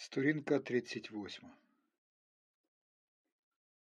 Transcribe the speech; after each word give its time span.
Сторінка 0.00 0.58
38. 0.58 1.48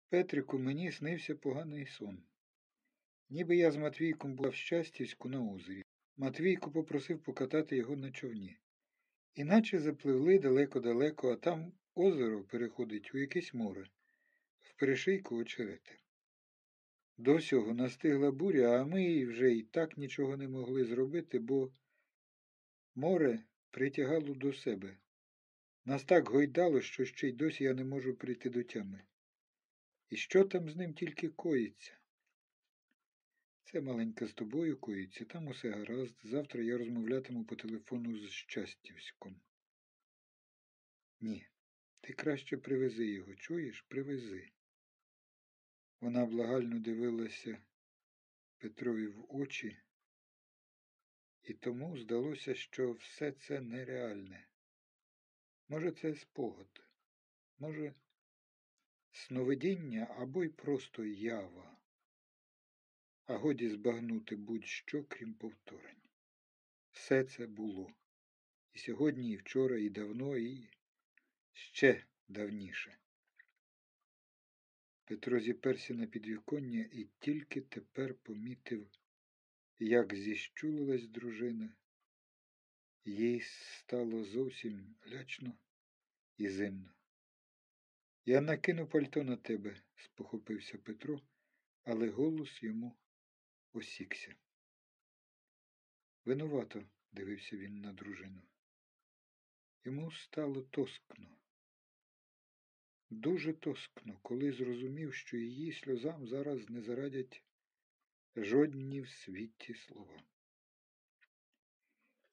Петрику, 0.10 0.60
мені 0.60 0.92
снився 0.92 1.36
поганий 1.36 1.86
сон. 1.86 2.24
Ніби 3.30 3.56
я 3.56 3.72
з 3.72 3.78
Матвійком 3.78 4.36
була 4.36 4.50
в 4.50 4.56
щастівську 4.56 5.30
на 5.30 5.52
озері. 5.52 5.84
Матвійко 6.18 6.72
попросив 6.72 7.24
покатати 7.24 7.78
його 7.78 7.96
на 7.96 8.12
човні. 8.12 8.58
Іначе 9.34 9.80
запливли 9.80 10.40
далеко-далеко, 10.40 11.32
а 11.32 11.36
там 11.36 11.74
озеро 11.96 12.44
переходить 12.44 13.16
у 13.16 13.18
якесь 13.18 13.54
море, 13.54 13.88
в 14.62 14.74
перешийку 14.80 15.36
очерети. 15.36 16.00
До 17.18 17.40
сього 17.40 17.74
настигла 17.74 18.32
буря, 18.32 18.82
а 18.82 18.86
ми 18.86 19.26
вже 19.26 19.52
й 19.52 19.64
так 19.64 19.98
нічого 19.98 20.38
не 20.38 20.48
могли 20.48 20.86
зробити, 20.86 21.40
бо 21.40 21.72
море 22.96 23.44
притягало 23.72 24.34
до 24.34 24.54
себе. 24.54 24.98
Нас 25.86 26.04
так 26.04 26.30
гойдало, 26.30 26.82
що 26.82 27.06
ще 27.06 27.28
й 27.28 27.32
досі 27.32 27.64
я 27.64 27.74
не 27.74 27.84
можу 27.84 28.16
прийти 28.16 28.50
до 28.50 28.64
тями. 28.64 29.04
І 30.10 30.16
що 30.18 30.44
там 30.44 30.70
з 30.70 30.76
ним 30.76 30.94
тільки 30.94 31.30
коїться? 31.30 31.98
Це 33.64 33.82
маленька 33.82 34.28
з 34.28 34.34
тобою 34.34 34.78
коїться, 34.78 35.26
там 35.26 35.48
усе 35.48 35.70
гаразд. 35.70 36.20
Завтра 36.24 36.64
я 36.64 36.78
розмовлятиму 36.78 37.46
по 37.46 37.56
телефону 37.56 38.18
з 38.18 38.30
Щастівськом. 38.30 39.42
Ні, 41.20 41.48
ти 42.02 42.14
краще 42.14 42.58
привези 42.58 43.06
його, 43.06 43.36
чуєш? 43.36 43.82
Привези. 43.82 44.52
Вона 46.02 46.26
благально 46.26 46.80
дивилася 46.80 47.58
Петрові 48.58 49.08
в 49.08 49.26
очі, 49.36 49.78
і 51.44 51.54
тому 51.54 51.98
здалося, 51.98 52.56
що 52.56 52.92
все 52.92 53.32
це 53.32 53.62
нереальне. 53.62 54.48
Може, 55.70 55.92
це 55.92 56.16
спогад, 56.16 56.84
може, 57.60 57.94
сновидіння 59.12 60.08
або 60.18 60.44
й 60.44 60.50
просто 60.50 61.06
ява, 61.06 61.78
а 63.26 63.38
годі 63.38 63.70
збагнути 63.70 64.36
будь-що, 64.36 65.04
крім 65.04 65.34
повторень. 65.34 66.02
Все 66.92 67.24
це 67.24 67.48
було. 67.48 67.94
І 68.74 68.80
сьогодні, 68.80 69.32
і 69.32 69.36
вчора, 69.36 69.78
і 69.78 69.90
давно, 69.90 70.38
і 70.38 70.70
ще 71.54 72.06
давніше. 72.28 72.98
Петро 75.06 75.40
зіперся 75.40 75.94
на 75.94 76.06
підвіконня 76.06 76.90
і 76.92 77.10
тільки 77.20 77.62
тепер 77.62 78.16
помітив, 78.16 78.90
як 79.80 80.16
зіщулилась 80.16 81.08
дружина. 81.08 81.76
Їй 83.08 83.42
стало 83.42 84.24
зовсім 84.24 84.96
лячно 85.08 85.58
і 86.38 86.50
зимно. 86.50 86.94
Я 88.26 88.42
накину 88.42 88.88
пальто 88.88 89.24
на 89.24 89.38
тебе, 89.38 89.82
спохопився 89.96 90.78
Петро, 90.78 91.22
але 91.84 92.10
голос 92.10 92.64
йому 92.64 92.98
осікся. 93.74 94.36
Винувато, 96.26 96.86
дивився 97.12 97.58
він 97.58 97.82
на 97.82 97.94
дружину. 97.94 98.42
Йому 99.84 100.12
стало 100.12 100.62
тоскно. 100.62 101.38
Дуже 103.10 103.54
тоскно, 103.54 104.20
коли 104.22 104.52
зрозумів, 104.52 105.14
що 105.14 105.38
її 105.38 105.72
сльозам 105.72 106.28
зараз 106.28 106.70
не 106.70 106.82
зарадять 106.82 107.44
жодні 108.36 109.02
в 109.02 109.10
світі 109.10 109.74
слова. 109.74 110.24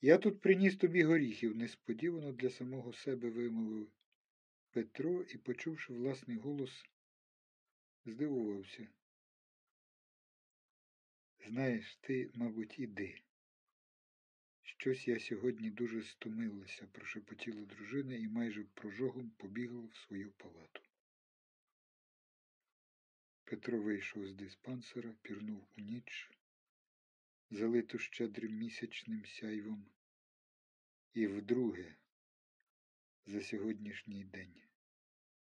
Я 0.04 0.18
тут 0.18 0.40
приніс 0.40 0.76
тобі 0.76 1.02
горіхів, 1.02 1.56
несподівано 1.56 2.32
для 2.32 2.50
самого 2.50 2.92
себе 2.92 3.30
вимовив 3.30 3.92
Петро 4.70 5.22
і, 5.22 5.38
почувши 5.38 5.92
власний 5.92 6.36
голос, 6.36 6.84
здивувався. 8.04 8.88
Знаєш, 11.46 11.96
ти, 11.96 12.30
мабуть, 12.34 12.78
іди. 12.78 13.22
Щось 14.62 15.08
я 15.08 15.20
сьогодні 15.20 15.70
дуже 15.70 16.02
стомилася, 16.02 16.86
прошепотіла 16.92 17.64
дружина 17.64 18.14
і 18.14 18.28
майже 18.28 18.64
прожогом 18.64 19.30
побігла 19.30 19.84
в 19.86 19.96
свою 19.96 20.30
палату. 20.30 20.82
Петро 23.44 23.82
вийшов 23.82 24.26
з 24.26 24.32
диспансера, 24.32 25.14
пірнув 25.22 25.66
у 25.78 25.80
ніч, 25.80 26.30
залиту 27.52 27.98
щедрим 27.98 28.52
місячним 28.52 29.26
сяйвом, 29.26 29.90
і 31.12 31.26
вдруге 31.26 31.94
за 33.26 33.40
сьогоднішній 33.40 34.24
день 34.24 34.62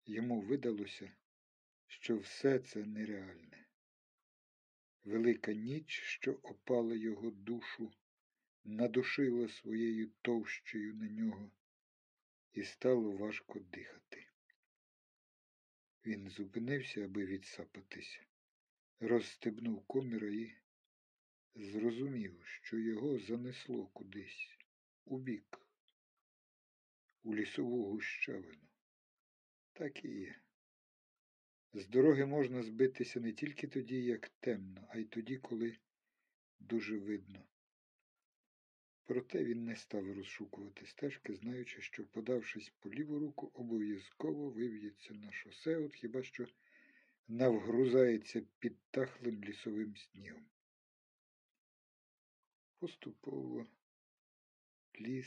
йому 0.06 0.40
видалося, 0.40 1.12
що 1.86 2.18
все 2.18 2.58
це 2.58 2.84
нереальне. 2.86 3.66
Велика 5.04 5.52
ніч, 5.52 5.90
що 5.90 6.32
опала 6.32 6.94
його 6.94 7.30
душу, 7.30 7.92
надушила 8.64 9.48
своєю 9.48 10.10
товщею 10.22 10.94
на 10.94 11.08
нього, 11.08 11.50
і 12.52 12.64
стало 12.64 13.16
важко 13.16 13.60
дихати. 13.60 14.26
Він 16.06 16.30
зупинився, 16.30 17.04
аби 17.04 17.26
відсапатися, 17.26 18.26
розстебнув 19.00 19.86
коміра 19.86 20.28
і 20.28 20.61
зрозумів, 21.54 22.40
що 22.44 22.78
його 22.78 23.18
занесло 23.18 23.86
кудись 23.86 24.58
у 25.04 25.18
бік, 25.18 25.66
у 27.22 27.34
лісову 27.34 27.84
гущавину. 27.84 28.68
Так 29.72 30.04
і 30.04 30.08
є. 30.08 30.40
З 31.72 31.88
дороги 31.88 32.26
можна 32.26 32.62
збитися 32.62 33.20
не 33.20 33.32
тільки 33.32 33.68
тоді, 33.68 34.04
як 34.04 34.28
темно, 34.28 34.88
а 34.90 34.98
й 34.98 35.04
тоді, 35.04 35.38
коли 35.38 35.76
дуже 36.58 36.98
видно. 36.98 37.44
Проте 39.04 39.44
він 39.44 39.64
не 39.64 39.76
став 39.76 40.12
розшукувати 40.12 40.86
стежки, 40.86 41.34
знаючи, 41.34 41.80
що, 41.80 42.06
подавшись 42.06 42.72
по 42.78 42.90
ліву 42.90 43.18
руку, 43.18 43.50
обов'язково 43.54 44.50
вив'ється 44.50 45.14
на 45.14 45.32
шосе, 45.32 45.76
от 45.76 45.94
хіба 45.94 46.22
що 46.22 46.46
навгрузається 47.28 48.42
під 48.58 48.76
тахлим 48.90 49.44
лісовим 49.44 49.96
снігом. 49.96 50.46
Поступово 52.82 53.66
ліс 55.00 55.26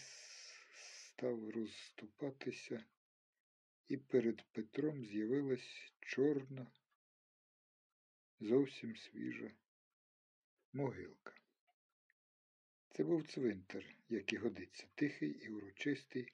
став 1.08 1.50
розступатися, 1.50 2.86
і 3.88 3.98
перед 3.98 4.46
Петром 4.52 5.06
з'явилась 5.06 5.94
чорна, 6.00 6.68
зовсім 8.40 8.96
свіжа 8.96 9.52
могилка. 10.74 11.34
Це 12.90 13.04
був 13.04 13.28
цвинтар, 13.28 13.96
як 14.10 14.34
і 14.34 14.38
годиться, 14.38 14.88
тихий 14.96 15.30
і 15.30 15.50
урочистий, 15.50 16.34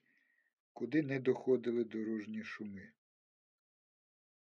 куди 0.72 1.02
не 1.02 1.20
доходили 1.20 1.84
дорожні 1.84 2.44
шуми. 2.44 2.92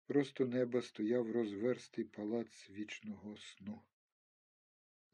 Просто 0.07 0.47
неба 0.47 0.83
стояв 0.83 1.31
розверстий 1.31 2.05
палац 2.05 2.71
вічного 2.71 3.37
сну, 3.37 3.83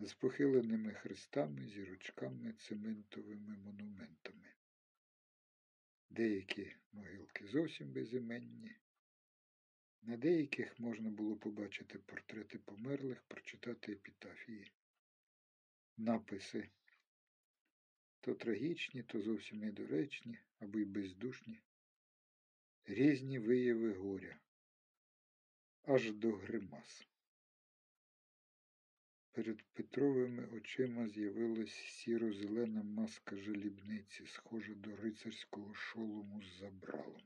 з 0.00 0.14
похиленими 0.14 0.92
хрестами, 0.92 1.66
зірочками, 1.68 2.52
цементовими 2.52 3.56
монументами. 3.56 4.48
Деякі 6.10 6.76
могилки 6.92 7.46
зовсім 7.46 7.92
безіменні, 7.92 8.76
на 10.02 10.16
деяких 10.16 10.80
можна 10.80 11.10
було 11.10 11.36
побачити 11.36 11.98
портрети 11.98 12.58
померлих, 12.58 13.22
прочитати 13.22 13.92
епітафії, 13.92 14.72
написи 15.96 16.70
то 18.20 18.34
трагічні, 18.34 19.02
то 19.02 19.20
зовсім 19.20 19.58
недоречні 19.58 20.38
або 20.58 20.78
й 20.78 20.84
бездушні, 20.84 21.62
різні 22.84 23.38
вияви 23.38 23.92
горя, 23.92 24.38
аж 25.82 26.12
до 26.12 26.32
гримас. 26.32 27.09
Перед 29.40 29.64
Петровими 29.72 30.46
очима 30.56 31.08
з'явилась 31.08 31.72
сіро-зелена 31.72 32.82
маска 32.82 33.36
жалібниці, 33.36 34.26
схожа 34.26 34.74
до 34.74 34.96
рицарського 34.96 35.74
шолому 35.74 36.42
з 36.42 36.58
забралом. 36.58 37.22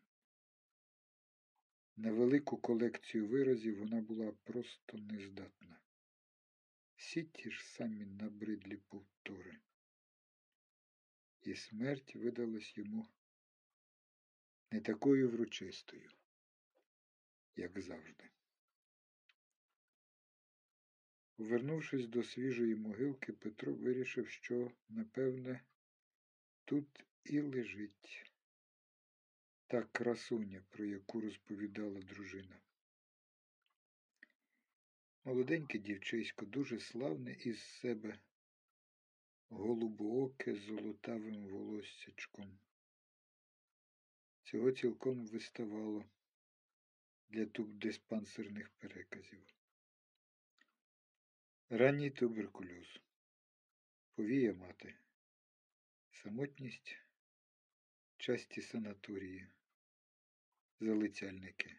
На 1.97 2.13
велику 2.13 2.57
колекцію 2.57 3.29
виразів 3.29 3.79
вона 3.79 4.01
була 4.01 4.33
просто 4.33 4.99
нездатна. 4.99 5.81
Всі 6.97 7.23
ті 7.23 7.51
ж 7.51 7.65
самі 7.65 8.05
набридлі 8.05 8.77
повтори 8.77 9.59
і 11.43 11.55
смерть 11.55 12.17
видалась 12.17 12.77
йому 12.77 13.07
не 14.71 14.81
такою 14.81 15.31
врочистою, 15.31 16.11
як 17.57 17.81
завжди. 17.81 18.31
Повернувшись 21.37 22.07
до 22.07 22.23
свіжої 22.23 22.75
могилки, 22.75 23.33
Петро 23.33 23.75
вирішив, 23.75 24.29
що, 24.29 24.71
напевне, 24.89 25.65
тут 26.65 27.05
і 27.25 27.41
лежить. 27.41 28.31
та 29.67 29.83
красуня, 29.83 30.63
про 30.71 30.85
яку 30.85 31.21
розповідала 31.21 32.01
дружина. 32.01 32.61
Молоденьке 35.25 35.79
дівчисько, 35.79 36.47
дуже 36.47 36.81
славне 36.81 37.33
із 37.33 37.61
себе, 37.63 38.19
голубооке 39.49 40.55
з 40.55 40.59
золотавим 40.59 41.47
волоссячком. 41.47 42.59
Цього 44.43 44.73
цілком 44.73 45.27
виставало 45.27 46.05
для 47.29 47.47
тубдиспансерних 47.47 48.71
переказів. 48.71 49.64
Ранній 51.71 52.11
туберкульоз, 52.11 53.01
повія 54.15 54.53
мати, 54.53 54.95
самотність, 56.11 56.97
часті 58.17 58.63
санаторії, 58.63 59.47
залицяльники, 60.81 61.77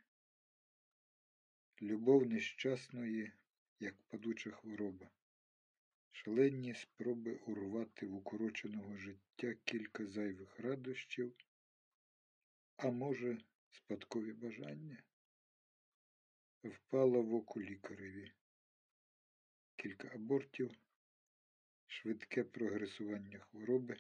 любов 1.81 2.25
нещасної, 2.25 3.31
як 3.79 4.03
падуча 4.03 4.51
хвороба, 4.51 5.09
шалені 6.11 6.73
спроби 6.73 7.35
урвати 7.35 8.07
в 8.07 8.15
укороченого 8.15 8.97
життя 8.97 9.53
кілька 9.53 10.07
зайвих 10.07 10.59
радощів, 10.59 11.35
а 12.77 12.91
може, 12.91 13.37
спадкові 13.71 14.33
бажання, 14.33 15.03
впала 16.63 17.19
в 17.19 17.33
оку 17.33 17.61
лікареві 17.61 18.33
кілька 19.85 20.07
абортів, 20.07 20.77
швидке 21.87 22.43
прогресування 22.43 23.39
хвороби, 23.39 23.97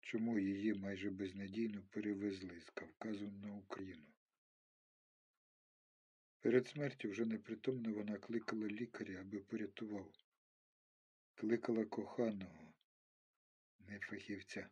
чому 0.00 0.38
її 0.38 0.74
майже 0.74 1.10
безнадійно 1.10 1.82
перевезли 1.90 2.60
з 2.60 2.70
Кавказу 2.70 3.30
на 3.30 3.54
Україну. 3.54 4.06
Перед 6.40 6.66
смертю 6.66 7.10
вже 7.10 7.24
непритомно 7.24 7.94
вона 7.94 8.18
кликала 8.18 8.68
лікаря, 8.68 9.20
аби 9.20 9.40
порятував, 9.40 10.12
кликала 11.34 11.84
коханого, 11.84 12.74
не 13.78 14.00
фахівця. 14.00 14.70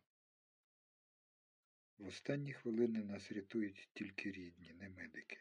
В 1.97 2.07
останні 2.07 2.53
хвилини 2.53 3.03
нас 3.03 3.31
рятують 3.31 3.89
тільки 3.93 4.31
рідні, 4.31 4.73
не 4.73 4.89
медики. 4.89 5.37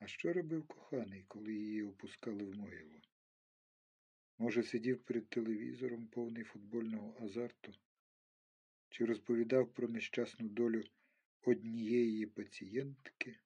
А 0.00 0.06
що 0.06 0.32
робив 0.32 0.66
коханий, 0.66 1.24
коли 1.28 1.54
її 1.54 1.82
опускали 1.82 2.44
в 2.44 2.56
могилу? 2.56 3.00
Може, 4.38 4.62
сидів 4.62 5.04
перед 5.04 5.28
телевізором, 5.28 6.06
повний 6.06 6.44
футбольного 6.44 7.16
азарту, 7.20 7.74
чи 8.88 9.04
розповідав 9.04 9.74
про 9.74 9.88
нещасну 9.88 10.48
долю 10.48 10.84
однієї 11.42 12.26
пацієнтки, 12.26 13.38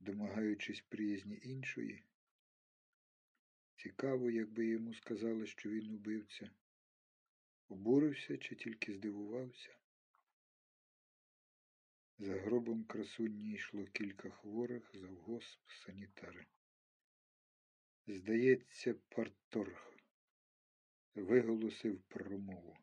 домагаючись 0.00 0.80
приязні 0.80 1.40
іншої? 1.42 2.04
Цікаво, 3.76 4.30
якби 4.30 4.66
йому 4.66 4.94
сказали, 4.94 5.46
що 5.46 5.70
він 5.70 5.90
убивця, 5.90 6.50
обурився 7.68 8.38
чи 8.38 8.54
тільки 8.54 8.92
здивувався. 8.92 9.79
За 12.20 12.34
гробом 12.34 12.84
красуні 12.84 13.52
йшло 13.52 13.84
кілька 13.84 14.30
хворих, 14.30 14.90
завгосп, 14.94 15.60
санітари. 15.70 16.46
Здається, 18.06 18.94
парторг 18.94 19.94
виголосив 21.14 22.02
промову. 22.02 22.76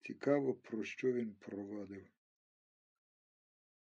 Цікаво, 0.00 0.54
про 0.54 0.84
що 0.84 1.12
він 1.12 1.34
провадив. 1.34 2.08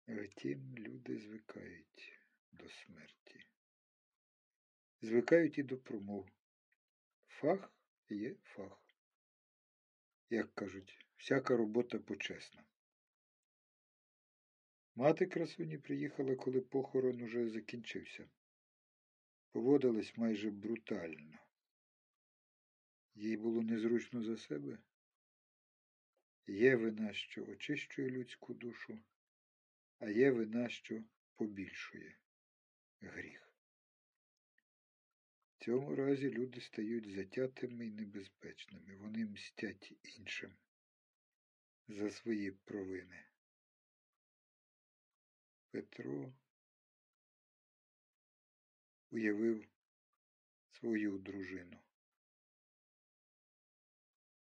Втім, 0.07 0.77
люди 0.77 1.17
звикають 1.17 2.19
до 2.51 2.69
смерті. 2.69 3.45
Звикають 5.01 5.57
і 5.57 5.63
до 5.63 5.77
промов. 5.77 6.29
Фах 7.27 7.73
є 8.09 8.35
фах. 8.43 8.85
Як 10.29 10.55
кажуть, 10.55 11.05
всяка 11.17 11.57
робота 11.57 11.99
почесна. 11.99 12.65
Мати 14.97 15.25
красуні 15.25 15.77
приїхала, 15.77 16.35
коли 16.35 16.61
похорон 16.61 17.21
уже 17.21 17.49
закінчився. 17.49 18.29
Поводилась 19.51 20.17
майже 20.17 20.51
брутально. 20.51 21.39
Їй 23.15 23.37
було 23.37 23.61
незручно 23.61 24.23
за 24.23 24.37
себе. 24.37 24.77
Є 26.47 26.75
вина, 26.75 27.13
що 27.13 27.45
очищує 27.45 28.09
людську 28.09 28.53
душу, 28.53 28.99
а 29.99 30.09
є 30.09 30.31
вина, 30.31 30.69
що 30.69 31.03
побільшує 31.35 32.17
гріх. 33.01 33.51
В 35.49 35.65
цьому 35.65 35.95
разі 35.95 36.31
люди 36.31 36.61
стають 36.61 37.11
затятими 37.11 37.87
і 37.87 37.91
небезпечними. 37.91 38.95
Вони 38.95 39.25
мстять 39.25 39.93
іншим 40.03 40.55
за 41.87 42.09
свої 42.11 42.51
провини. 42.51 43.34
Петро 45.75 46.33
уявив 49.11 49.67
свою 50.71 51.17
дружину. 51.17 51.79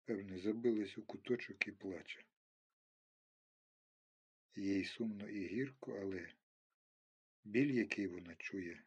Певне, 0.04 0.38
забилась 0.38 0.98
у 0.98 1.02
куточок 1.02 1.66
і 1.66 1.72
плаче. 1.72 2.24
Їй 4.54 4.84
сумно 4.84 5.28
і 5.28 5.46
гірко, 5.46 5.98
але 6.00 6.34
біль, 7.44 7.72
який 7.72 8.06
вона 8.06 8.34
чує, 8.34 8.84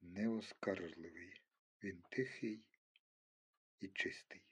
неоскаржливий. 0.00 1.42
Він 1.82 2.02
тихий 2.10 2.64
і 3.80 3.88
чистий. 3.88 4.42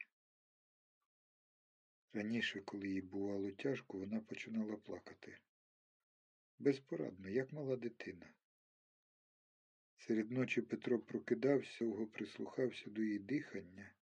Раніше, 2.12 2.60
коли 2.60 2.88
їй 2.88 3.00
бувало 3.00 3.50
тяжко, 3.50 3.98
вона 3.98 4.20
починала 4.20 4.76
плакати 4.76 5.38
безпорадно, 6.58 7.28
як 7.28 7.52
мала 7.52 7.76
дитина. 7.76 8.34
Серед 9.96 10.30
ночі 10.30 10.62
Петро 10.62 10.98
прокидався, 10.98 11.84
уго 11.84 12.06
прислухався 12.06 12.90
до 12.90 13.02
її 13.02 13.18
дихання, 13.18 13.94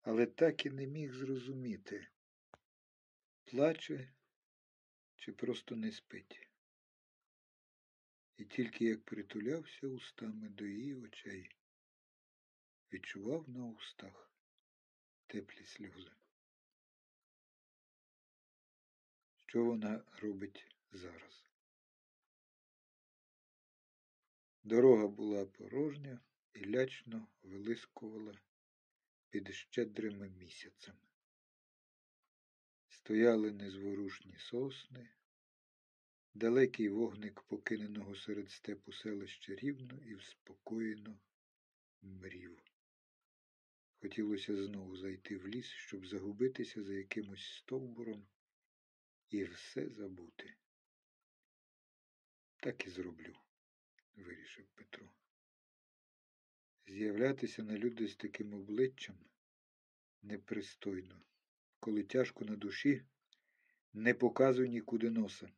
але 0.00 0.26
так 0.26 0.66
і 0.66 0.70
не 0.70 0.86
міг 0.86 1.14
зрозуміти, 1.14 2.08
плаче 3.44 4.12
чи 5.16 5.32
просто 5.32 5.76
не 5.76 5.92
спить. 5.92 6.48
І 8.36 8.44
тільки 8.44 8.84
як 8.84 9.04
притулявся 9.04 9.86
устами 9.86 10.48
до 10.48 10.64
її 10.64 10.94
очей, 10.94 11.56
відчував 12.92 13.48
на 13.48 13.66
устах 13.66 14.32
теплі 15.26 15.64
сльози. 15.64 16.10
Що 19.46 19.64
вона 19.64 20.04
робить 20.22 20.76
зараз? 20.92 21.47
Дорога 24.64 25.08
була 25.08 25.46
порожня 25.46 26.20
і 26.54 26.70
лячно 26.70 27.28
вилискувала 27.42 28.38
під 29.30 29.54
щедрими 29.54 30.28
місяцями. 30.28 31.08
Стояли 32.88 33.52
незворушні 33.52 34.36
сосни, 34.38 35.10
далекий 36.34 36.88
вогник 36.88 37.42
покиненого 37.42 38.16
серед 38.16 38.50
степу 38.50 38.92
селища 38.92 39.54
рівно 39.54 40.02
і 40.02 40.14
вспокоєно 40.14 41.20
мрів. 42.02 42.62
Хотілося 44.00 44.64
знову 44.64 44.96
зайти 44.96 45.36
в 45.36 45.48
ліс, 45.48 45.66
щоб 45.66 46.06
загубитися 46.06 46.82
за 46.82 46.94
якимось 46.94 47.56
стовбуром 47.56 48.26
і 49.30 49.44
все 49.44 49.88
забути. 49.88 50.54
Так 52.56 52.86
і 52.86 52.90
зроблю 52.90 53.47
вирішив 54.22 54.66
Петро. 54.74 55.10
З'являтися 56.86 57.62
на 57.62 57.78
люди 57.78 58.08
з 58.08 58.16
таким 58.16 58.54
обличчям 58.54 59.16
непристойно. 60.22 61.20
Коли 61.80 62.02
тяжко 62.02 62.44
на 62.44 62.56
душі, 62.56 63.04
не 63.92 64.14
показуй 64.14 64.68
нікуди 64.68 65.10
носа. 65.10 65.50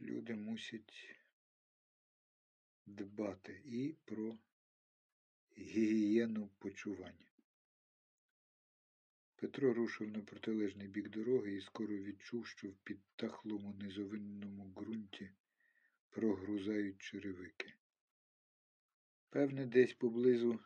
Люди 0.00 0.34
мусять 0.34 1.16
дбати 2.86 3.62
і 3.64 3.96
про 4.04 4.38
гігієну 5.58 6.50
почування. 6.58 7.26
Петро 9.36 9.74
рушив 9.74 10.10
на 10.10 10.20
протилежний 10.20 10.88
бік 10.88 11.08
дороги 11.08 11.54
і 11.54 11.60
скоро 11.60 11.96
відчув, 11.96 12.46
що 12.46 12.68
в 12.68 12.74
підтахлому 12.74 13.74
низовинному 13.74 14.64
ґрунті 14.64 15.30
прогрузають 16.14 16.98
черевики. 16.98 17.74
Певне, 19.30 19.66
десь 19.66 19.94
поблизу 19.94 20.60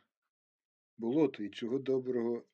болото 0.99 1.43
і 1.43 1.50
чого 1.50 1.78
доброго 1.78 2.45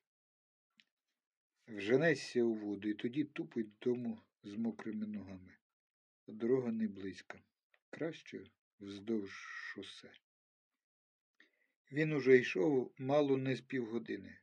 Вженешся 1.67 2.43
у 2.43 2.53
воду 2.53 2.89
і 2.89 2.93
тоді 2.93 3.23
тупай 3.23 3.63
додому 3.63 4.21
з 4.43 4.55
мокрими 4.55 5.07
ногами. 5.07 5.57
Дорога 6.27 6.71
не 6.71 6.87
близька. 6.87 7.39
Краще 7.89 8.43
вздовж 8.79 9.31
шосе. 9.73 10.11
Він 11.91 12.13
уже 12.13 12.37
йшов 12.37 12.93
мало 12.97 13.37
не 13.37 13.55
з 13.55 13.61
півгодини, 13.61 14.37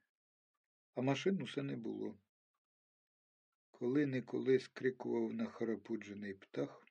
а 0.95 1.01
машин 1.01 1.43
усе 1.43 1.63
не 1.63 1.77
було. 1.77 2.19
Коли 3.71 4.07
неколи 4.07 4.61
скрикував 4.61 5.35
нахарапуджений 5.35 6.35
птах, 6.35 6.87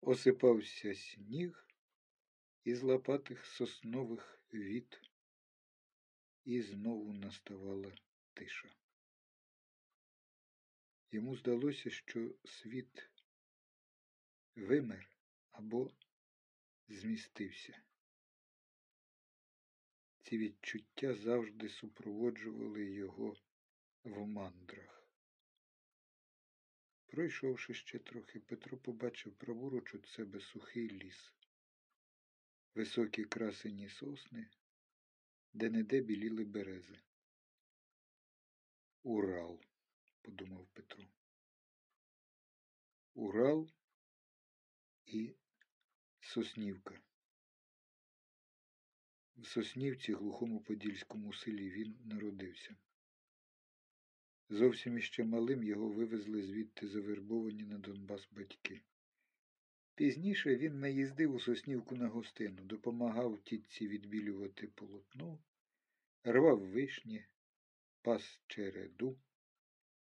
осипався 0.00 0.94
сніг 0.94 1.66
із 2.64 2.82
лопатих 2.82 3.46
соснових 3.46 4.42
віт, 4.54 5.00
і 6.44 6.62
знову 6.62 7.12
наставала 7.12 7.92
тиша. 8.34 8.68
Йому 11.10 11.36
здалося, 11.36 11.90
що 11.90 12.34
світ 12.44 13.10
вимер 14.56 15.16
або 15.50 15.90
змістився. 16.88 17.82
Ці 20.22 20.38
відчуття 20.38 21.14
завжди 21.14 21.68
супроводжували 21.68 22.84
його 22.84 23.36
в 24.04 24.26
мандрах. 24.26 24.99
Пройшовши 27.10 27.74
ще 27.74 27.98
трохи, 27.98 28.40
Петро 28.40 28.78
побачив 28.78 29.34
праворуч 29.34 29.94
від 29.94 30.06
себе 30.06 30.40
сухий 30.40 30.88
ліс, 30.88 31.32
високі 32.74 33.24
красені 33.24 33.88
сосни, 33.88 34.50
де 35.52 35.70
неде 35.70 36.00
біліли 36.00 36.44
берези. 36.44 37.00
Урал, 39.02 39.60
подумав 40.22 40.66
Петро. 40.72 41.08
Урал 43.14 43.70
і 45.06 45.34
Соснівка. 46.20 47.00
В 49.36 49.46
Соснівці, 49.46 50.12
глухому 50.12 50.60
подільському 50.60 51.32
селі, 51.32 51.70
він 51.70 51.98
народився. 52.04 52.76
Зовсім 54.52 54.98
іще 54.98 55.24
малим 55.24 55.62
його 55.64 55.88
вивезли 55.88 56.42
звідти 56.42 56.88
завербовані 56.88 57.64
на 57.64 57.78
Донбас 57.78 58.28
батьки. 58.30 58.80
Пізніше 59.94 60.56
він 60.56 60.80
наїздив 60.80 61.34
у 61.34 61.40
Соснівку 61.40 61.96
на 61.96 62.08
гостину, 62.08 62.62
допомагав 62.62 63.38
тітці 63.38 63.88
відбілювати 63.88 64.66
полотно, 64.66 65.38
рвав 66.24 66.58
вишні, 66.58 67.24
пас 68.02 68.40
череду, 68.46 69.18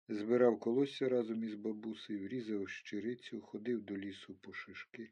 збирав 0.07 0.59
колосся 0.59 1.09
разом 1.09 1.43
із 1.43 1.55
бабусею, 1.55 2.27
різав 2.27 2.69
щирицю, 2.69 3.41
ходив 3.41 3.81
до 3.81 3.97
лісу 3.97 4.35
по 4.35 4.53
шишки. 4.53 5.11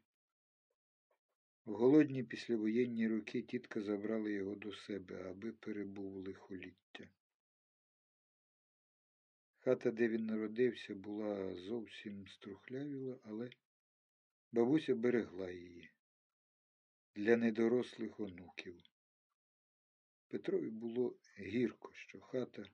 В 1.64 1.72
голодні 1.72 2.24
післявоєнні 2.24 3.08
роки 3.08 3.42
тітка 3.42 3.82
забрала 3.82 4.30
його 4.30 4.54
до 4.54 4.72
себе, 4.72 5.30
аби 5.30 5.52
перебув 5.52 6.16
лихоліття. 6.16 7.08
Хата, 9.64 9.90
де 9.90 10.08
він 10.08 10.26
народився, 10.26 10.94
була 10.94 11.54
зовсім 11.54 12.28
струхлявіла, 12.28 13.18
але 13.22 13.50
бабуся 14.52 14.94
берегла 14.94 15.50
її 15.50 15.90
для 17.14 17.36
недорослих 17.36 18.20
онуків. 18.20 18.82
Петрові 20.28 20.70
було 20.70 21.16
гірко, 21.38 21.92
що 21.94 22.20
хата, 22.20 22.70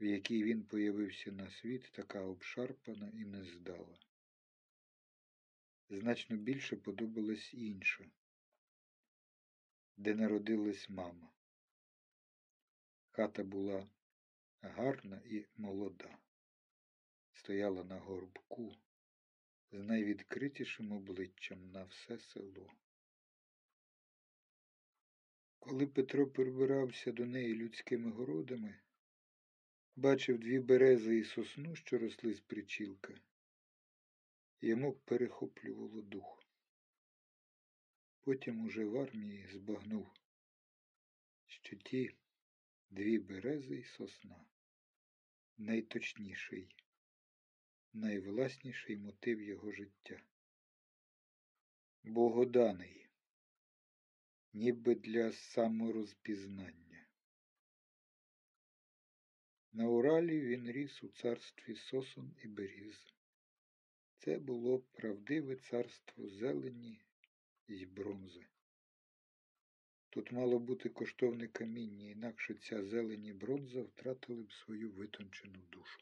в 0.00 0.04
якій 0.04 0.44
він 0.44 0.64
появився 0.64 1.32
на 1.32 1.50
світ, 1.50 1.90
така 1.92 2.20
обшарпана 2.20 3.10
і 3.14 3.24
нездала. 3.24 3.98
Значно 5.88 6.36
більше 6.36 6.76
подобалась 6.76 7.54
інша, 7.54 8.10
де 9.96 10.14
народилась 10.14 10.88
мама. 10.88 11.32
Хата 13.10 13.44
була 13.44 13.88
гарна 14.68 15.22
і 15.24 15.46
молода, 15.56 16.18
стояла 17.32 17.84
на 17.84 17.98
горбку 17.98 18.76
з 19.72 19.82
найвідкритішим 19.82 20.92
обличчям 20.92 21.70
на 21.70 21.84
все 21.84 22.18
село. 22.18 22.72
Коли 25.58 25.86
Петро 25.86 26.26
прибирався 26.26 27.12
до 27.12 27.26
неї 27.26 27.54
людськими 27.54 28.10
городами, 28.10 28.74
бачив 29.96 30.38
дві 30.38 30.60
берези 30.60 31.18
і 31.18 31.24
сосну, 31.24 31.76
що 31.76 31.98
росли 31.98 32.34
з 32.34 32.40
причілка, 32.40 33.14
йому 34.60 34.92
перехоплювало 34.92 36.02
дух. 36.02 36.44
Потім 38.20 38.64
уже 38.64 38.84
в 38.84 38.96
армії 38.96 39.46
збагнув, 39.52 40.08
що 41.46 41.76
ті 41.76 42.10
дві 42.90 43.18
берези 43.18 43.76
й 43.76 43.84
сосна 43.84 44.44
найточніший, 45.58 46.76
найвласніший 47.92 48.96
мотив 48.96 49.42
його 49.42 49.72
життя. 49.72 50.22
Богоданий, 52.04 53.08
ніби 54.52 54.94
для 54.94 55.32
саморозпізнання. 55.32 57.06
На 59.72 59.88
Уралі 59.88 60.40
він 60.40 60.70
ріс 60.70 61.02
у 61.02 61.08
царстві 61.08 61.76
сосон 61.76 62.36
і 62.44 62.48
беріз. 62.48 63.14
Це 64.18 64.38
було 64.38 64.78
правдиве 64.78 65.56
царство 65.56 66.28
зелені 66.28 67.00
й 67.68 67.86
бронзи. 67.86 68.51
Тут 70.12 70.32
мало 70.32 70.58
бути 70.58 70.88
коштовне 70.88 71.48
каміння, 71.48 72.10
інакше 72.10 72.54
ця 72.54 72.84
зелені 72.84 73.32
бронза 73.32 73.82
втратили 73.82 74.42
б 74.42 74.52
свою 74.52 74.90
витончену 74.90 75.58
душу. 75.70 76.00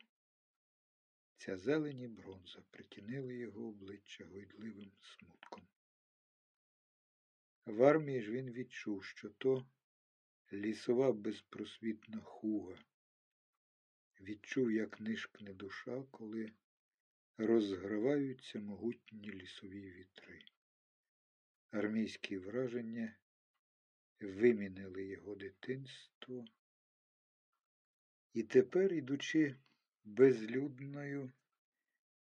Ця 1.36 1.56
зелені 1.56 2.08
бронза 2.08 2.62
притінила 2.70 3.32
його 3.32 3.68
обличчя 3.68 4.24
гойдливим 4.24 4.92
смутком. 5.00 5.62
В 7.66 7.82
армії 7.82 8.22
ж 8.22 8.32
він 8.32 8.52
відчув, 8.52 9.04
що 9.04 9.30
то 9.30 9.66
лісова 10.52 11.12
безпросвітна 11.12 12.20
хуга. 12.20 12.78
Відчув, 14.20 14.72
як 14.72 15.00
нишкне 15.00 15.52
душа, 15.52 16.02
коли 16.10 16.52
розграваються 17.36 18.60
могутні 18.60 19.32
лісові 19.32 19.90
вітри. 19.90 20.44
Армійські 21.70 22.38
враження 22.38 23.16
вимінили 24.20 25.04
його 25.04 25.34
дитинство. 25.34 26.44
І 28.32 28.42
тепер, 28.42 28.92
ідучи 28.92 29.56
безлюдною 30.04 31.32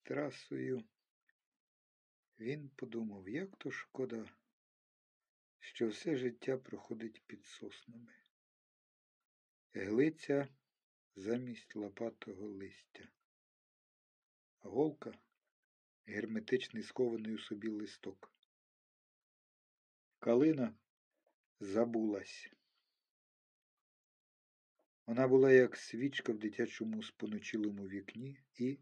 трасою, 0.02 0.85
він 2.40 2.68
подумав, 2.68 3.28
як 3.28 3.57
то 3.57 3.71
шкода, 3.71 4.30
що 5.61 5.88
все 5.88 6.16
життя 6.16 6.59
проходить 6.59 7.23
під 7.26 7.45
соснами. 7.45 8.14
Глиця 9.73 10.49
замість 11.14 11.76
лопатого 11.76 12.47
листя. 12.47 13.09
Голка 14.61 15.18
герметичний 16.07 16.83
скований 16.83 17.35
у 17.35 17.38
собі 17.38 17.68
листок. 17.68 18.33
Калина 20.18 20.75
забулась. 21.61 22.50
Вона 25.07 25.29
була 25.29 25.53
як 25.53 25.77
свічка 25.77 26.33
в 26.33 26.38
дитячому 26.38 27.03
споночилому 27.03 27.88
вікні 27.88 28.41
і 28.55 28.79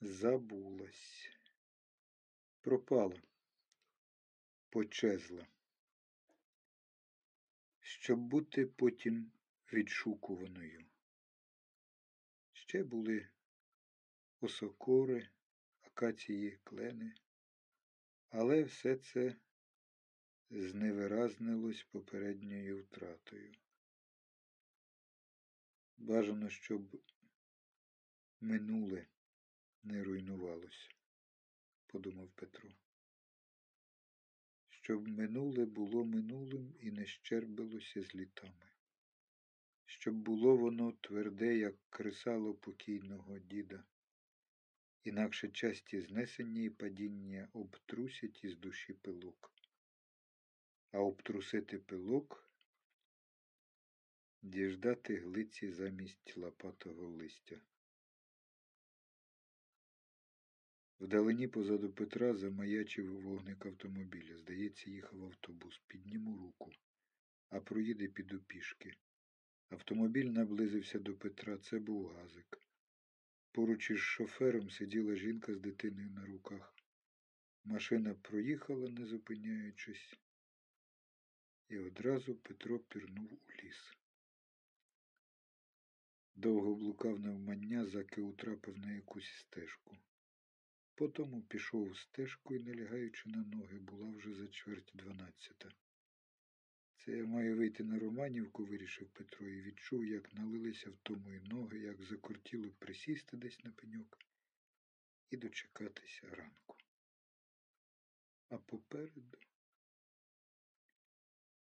забулась. 0.00 1.30
Пропала, 2.60 3.22
почезла, 4.70 5.46
щоб 7.80 8.18
бути 8.18 8.66
потім 8.66 9.32
відшукуваною. 9.72 10.84
Ще 12.52 12.84
були 12.84 13.28
осокори, 14.40 15.28
акації 15.80 16.58
клени, 16.64 17.14
але 18.30 18.62
все 18.62 18.96
це 18.96 19.36
зневиразнилось 20.50 21.82
попередньою 21.82 22.78
втратою. 22.78 23.52
Бажано, 25.96 26.48
щоб 26.48 27.02
минуле 28.40 29.06
не 29.82 30.04
руйнувалося, 30.04 30.88
подумав 31.86 32.30
Петро. 32.30 32.70
Щоб 34.68 35.08
минуле 35.08 35.64
було 35.64 36.04
минулим 36.04 36.74
і 36.80 36.90
не 36.90 37.06
щербилося 37.06 38.02
з 38.02 38.14
літами, 38.14 38.66
щоб 39.86 40.14
було 40.14 40.56
воно 40.56 40.92
тверде, 40.92 41.56
як 41.56 41.74
кресало 41.90 42.54
покійного 42.54 43.38
діда. 43.38 43.84
Інакше 45.04 45.48
часті 45.48 46.00
знесення 46.00 46.62
і 46.62 46.70
падіння 46.70 47.48
обтрусять 47.52 48.44
із 48.44 48.56
душі 48.56 48.92
пилок. 48.92 49.57
А 50.90 50.98
обтрусити 50.98 51.78
пилок 51.78 52.50
діждати 54.42 55.16
глиці 55.16 55.72
замість 55.72 56.36
лопатого 56.36 57.06
листя. 57.08 57.60
Вдалині 61.00 61.48
позаду 61.48 61.92
Петра 61.92 62.34
замаячив 62.34 63.20
вогник 63.20 63.66
автомобіля. 63.66 64.38
Здається, 64.38 64.90
їхав 64.90 65.24
автобус. 65.24 65.82
Підніму 65.86 66.36
руку, 66.38 66.72
а 67.50 67.60
проїде 67.60 68.08
піду 68.08 68.40
пішки. 68.40 68.94
Автомобіль 69.70 70.24
наблизився 70.24 70.98
до 70.98 71.14
Петра. 71.14 71.58
Це 71.58 71.78
був 71.78 72.08
газик. 72.08 72.60
Поруч 73.52 73.90
із 73.90 73.98
шофером 73.98 74.70
сиділа 74.70 75.14
жінка 75.14 75.54
з 75.54 75.58
дитиною 75.58 76.10
на 76.10 76.26
руках. 76.26 76.74
Машина 77.64 78.14
проїхала, 78.14 78.90
не 78.90 79.06
зупиняючись, 79.06 80.18
і 81.68 81.78
одразу 81.78 82.34
Петро 82.34 82.78
пірнув 82.78 83.32
у 83.32 83.62
ліс. 83.62 83.96
Довго 86.34 86.74
блукав 86.74 87.20
навмання, 87.20 87.86
заки 87.86 88.20
утрапив 88.20 88.78
на 88.78 88.92
якусь 88.92 89.32
стежку. 89.40 89.96
Потому 90.94 91.42
пішов 91.42 91.98
стежкою, 91.98 92.64
не 92.64 92.74
лягаючи 92.74 93.28
на 93.28 93.44
ноги, 93.44 93.78
була 93.78 94.10
вже 94.10 94.34
за 94.34 94.48
чверть 94.48 94.90
дванадцята. 94.94 95.72
Це 96.96 97.12
я 97.12 97.26
маю 97.26 97.56
вийти 97.56 97.84
на 97.84 97.98
Романівку, 97.98 98.64
вирішив 98.64 99.08
Петро, 99.08 99.48
і 99.48 99.62
відчув, 99.62 100.06
як 100.06 100.34
налилися 100.34 100.90
втомою 100.90 101.42
ноги, 101.42 101.78
як 101.78 102.02
закортіло 102.02 102.70
присісти 102.78 103.36
десь 103.36 103.64
на 103.64 103.70
пеньок 103.70 104.18
і 105.30 105.36
дочекатися 105.36 106.30
ранку. 106.30 106.76
А 108.48 108.58
попереду 108.58 109.38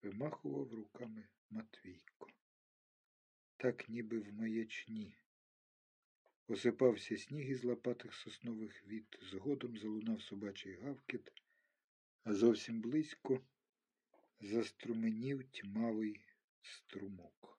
вимахував 0.02 0.75
руками 0.75 1.28
Матвійко. 1.50 2.28
Так 3.57 3.88
ніби 3.88 4.19
в 4.19 4.33
маячні. 4.33 5.17
Осипався 6.47 7.17
сніг 7.17 7.50
із 7.50 7.64
лопатих 7.64 8.14
соснових 8.14 8.87
віт, 8.87 9.19
згодом 9.23 9.78
залунав 9.78 10.23
собачий 10.23 10.75
гавкіт, 10.75 11.33
а 12.25 12.35
зовсім 12.35 12.81
близько 12.81 13.40
заструменів 14.40 15.45
тьмавий 15.50 16.21
струмок. 16.62 17.59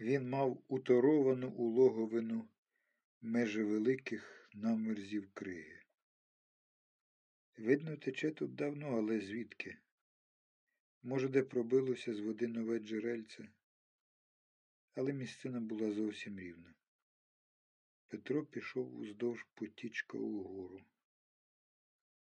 Він 0.00 0.28
мав 0.28 0.62
уторовану 0.68 1.50
улоговину 1.50 2.48
межи 3.20 3.64
великих 3.64 4.48
намерзів 4.54 5.30
криги. 5.34 5.85
Видно, 7.56 7.96
тече 7.96 8.30
тут 8.30 8.54
давно, 8.54 8.98
але 8.98 9.20
звідки? 9.20 9.78
Може, 11.02 11.28
де 11.28 11.42
пробилося 11.42 12.14
з 12.14 12.20
води 12.20 12.46
нове 12.46 12.78
джерельце, 12.78 13.48
але 14.94 15.12
місцина 15.12 15.60
була 15.60 15.92
зовсім 15.92 16.38
рівна. 16.38 16.74
Петро 18.08 18.46
пішов 18.46 18.98
уздовж 18.98 19.46
потічка 19.54 20.18
угору. 20.18 20.84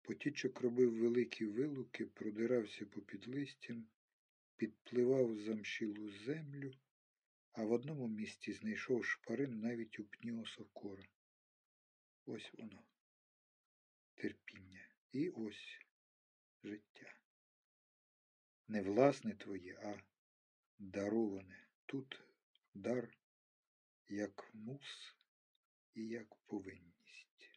Потічок 0.02 0.62
робив 0.62 0.98
великі 0.98 1.46
вилуки, 1.46 2.06
продирався 2.06 2.86
попід 2.86 3.28
листям, 3.28 3.88
підпливав 4.56 5.38
замшілу 5.38 6.10
землю, 6.10 6.74
а 7.52 7.64
в 7.64 7.72
одному 7.72 8.08
місці 8.08 8.54
знайшов 8.54 9.06
шпарин 9.06 9.60
навіть 9.60 10.00
у 10.00 10.04
пні 10.04 10.32
осокора. 10.32 11.08
Ось 12.26 12.54
воно, 12.54 12.84
терпіння, 14.16 14.91
і 15.12 15.30
ось 15.30 15.80
життя. 16.64 17.16
Не 18.68 18.82
власне 18.82 19.36
твоє, 19.36 19.80
а 19.84 20.02
дароване. 20.80 21.68
Тут 21.86 22.22
дар 22.74 23.18
як 24.08 24.54
мус 24.54 25.16
і 25.94 26.08
як 26.08 26.36
повинність. 26.36 27.52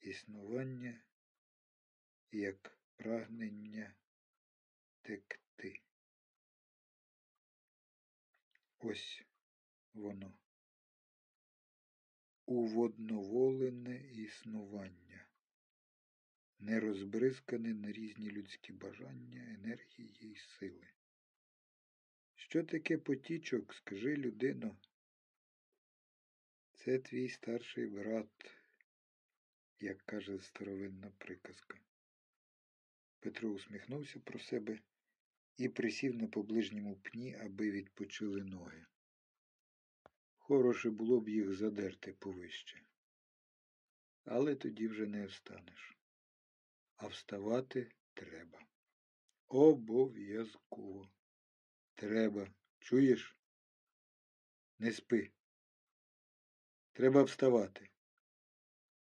Існування 0.00 1.02
як 2.32 2.78
прагнення 2.96 3.94
текти. 5.02 5.82
Ось 8.78 9.24
воно. 9.94 10.32
Уводноволене 12.46 13.96
існування, 14.12 15.11
не 16.62 16.80
розбризкане 16.80 17.74
на 17.74 17.92
різні 17.92 18.30
людські 18.30 18.72
бажання, 18.72 19.54
енергії 19.54 20.16
й 20.20 20.36
сили. 20.36 20.86
Що 22.34 22.64
таке 22.64 22.98
потічок, 22.98 23.74
скажи 23.74 24.16
людино? 24.16 24.76
Це 26.72 26.98
твій 26.98 27.28
старший 27.28 27.86
брат, 27.86 28.54
як 29.80 30.02
каже 30.02 30.38
старовинна 30.38 31.12
приказка. 31.18 31.78
Петро 33.20 33.50
усміхнувся 33.50 34.20
про 34.20 34.38
себе 34.38 34.80
і 35.56 35.68
присів 35.68 36.14
на 36.14 36.26
поближньому 36.26 36.96
пні, 36.96 37.34
аби 37.34 37.70
відпочили 37.70 38.44
ноги. 38.44 38.86
Хороше 40.36 40.90
було 40.90 41.20
б 41.20 41.28
їх 41.28 41.54
задерти 41.54 42.12
повище. 42.12 42.82
Але 44.24 44.54
тоді 44.54 44.88
вже 44.88 45.06
не 45.06 45.26
встанеш. 45.26 46.01
А 47.02 47.06
вставати 47.06 47.90
треба. 48.14 48.66
Обов'язково. 49.48 51.10
Треба. 51.94 52.54
Чуєш? 52.78 53.36
Не 54.78 54.92
спи. 54.92 55.32
Треба 56.92 57.22
вставати. 57.22 57.90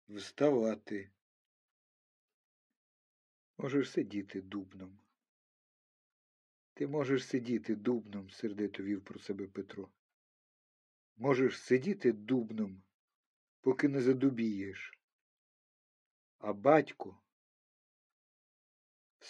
Вставати. 0.08 1.10
Можеш 3.58 3.90
сидіти 3.90 4.40
дубном. 4.40 4.98
Ти 6.74 6.86
можеш 6.86 7.26
сидіти 7.26 7.74
дубном, 7.76 8.30
сердито 8.30 8.82
вів 8.82 9.04
про 9.04 9.18
себе 9.18 9.46
Петро. 9.46 9.90
Можеш 11.16 11.60
сидіти 11.60 12.12
дубном, 12.12 12.82
поки 13.60 13.88
не 13.88 14.00
задубієш. 14.00 14.98
А 16.38 16.52
батько, 16.52 17.21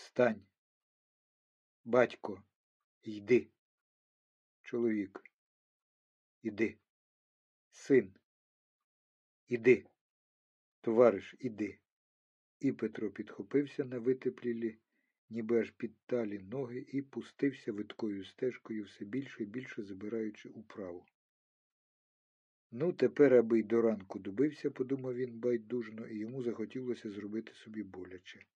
встань. 0.03 0.43
Батько, 1.85 2.43
йди. 3.03 3.49
Чоловік, 4.62 5.25
іди. 6.43 6.79
Син, 7.71 8.15
іди. 9.49 9.87
Товариш, 10.81 11.35
іди. 11.38 11.79
І 12.61 12.73
Петро 12.73 13.11
підхопився 13.11 13.85
на 13.85 13.99
витеплілі, 13.99 14.79
ніби 15.31 15.61
аж 15.61 15.71
під 15.71 15.97
талі 16.07 16.38
ноги, 16.38 16.87
і 16.88 17.03
пустився 17.03 17.73
видкою 17.73 18.25
стежкою 18.25 18.85
все 18.85 19.05
більше 19.05 19.43
і 19.43 19.47
більше 19.47 19.83
забираючи 19.83 20.49
управу. 20.49 21.07
Ну, 22.71 22.93
тепер, 22.93 23.35
аби 23.35 23.59
й 23.59 23.62
до 23.62 23.83
ранку 23.83 24.19
добився, 24.19 24.71
подумав 24.71 25.15
він 25.15 25.38
байдужно, 25.38 26.07
і 26.07 26.19
йому 26.19 26.43
захотілося 26.43 27.11
зробити 27.11 27.55
собі 27.55 27.83
боляче. 27.83 28.47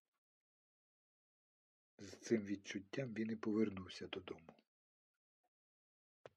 З 1.98 2.16
цим 2.16 2.46
відчуттям 2.46 3.14
він 3.14 3.30
і 3.30 3.37
повернувся 3.37 4.06
додому. 4.06 4.52